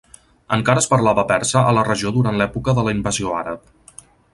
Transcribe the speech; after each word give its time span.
Encara 0.55 0.83
es 0.83 0.87
parlava 0.93 1.27
persa 1.33 1.65
a 1.65 1.75
la 1.81 1.85
regió 1.91 2.15
durant 2.19 2.43
l'època 2.43 2.79
de 2.79 2.89
la 2.89 2.99
invasió 3.01 3.41
àrab. 3.45 4.07